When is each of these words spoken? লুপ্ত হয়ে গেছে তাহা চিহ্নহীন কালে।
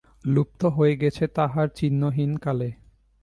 লুপ্ত 0.25 0.61
হয়ে 0.67 0.93
গেছে 0.95 1.23
তাহা 1.35 1.61
চিহ্নহীন 1.77 2.31
কালে। 2.37 2.69